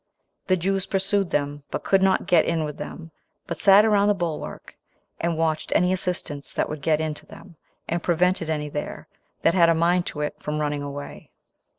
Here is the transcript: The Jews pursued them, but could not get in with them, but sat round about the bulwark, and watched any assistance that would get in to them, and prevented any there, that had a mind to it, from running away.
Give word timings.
The 0.47 0.57
Jews 0.57 0.87
pursued 0.87 1.29
them, 1.29 1.61
but 1.69 1.83
could 1.83 2.01
not 2.01 2.25
get 2.25 2.45
in 2.45 2.63
with 2.63 2.77
them, 2.79 3.11
but 3.45 3.59
sat 3.59 3.85
round 3.85 4.05
about 4.05 4.05
the 4.07 4.13
bulwark, 4.15 4.75
and 5.19 5.37
watched 5.37 5.71
any 5.75 5.93
assistance 5.93 6.51
that 6.55 6.67
would 6.67 6.81
get 6.81 6.99
in 6.99 7.13
to 7.13 7.25
them, 7.27 7.55
and 7.87 8.01
prevented 8.01 8.49
any 8.49 8.67
there, 8.67 9.07
that 9.43 9.53
had 9.53 9.69
a 9.69 9.75
mind 9.75 10.07
to 10.07 10.21
it, 10.21 10.33
from 10.41 10.57
running 10.59 10.81
away. 10.81 11.29